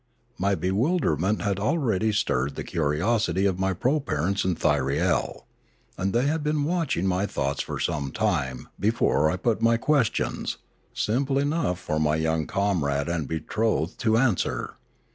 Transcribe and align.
My 0.39 0.55
bewilderment 0.55 1.43
had 1.43 1.59
already 1.59 2.11
stirred 2.11 2.55
the 2.55 2.63
curiosity 2.63 3.45
of 3.45 3.59
my 3.59 3.75
proparents 3.75 4.43
and 4.43 4.57
Thyriel; 4.57 5.45
and 5.95 6.11
they 6.11 6.25
had 6.25 6.41
been 6.43 6.63
watching 6.63 7.05
my 7.05 7.27
thoughts 7.27 7.61
for 7.61 7.79
some 7.79 8.09
time 8.11 8.69
before 8.79 9.29
I 9.29 9.37
put 9.37 9.61
my 9.61 9.77
questions, 9.77 10.57
simple 10.91 11.37
enough 11.37 11.77
for 11.79 11.99
my 11.99 12.15
young 12.15 12.47
comrade 12.47 13.07
and 13.09 13.27
betrothed 13.27 13.99
to 13.99 14.17
answer. 14.17 14.73